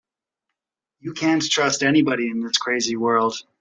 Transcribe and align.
You 0.99 1.13
can't 1.13 1.43
trust 1.43 1.83
anybody 1.83 2.27
in 2.31 2.39
this 2.41 2.57
crazy 2.57 2.95
world. 2.95 3.35